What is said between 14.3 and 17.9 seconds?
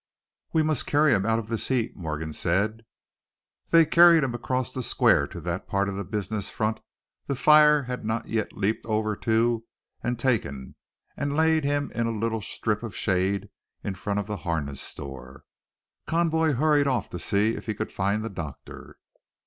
harness store. Conboy hurried off to see if he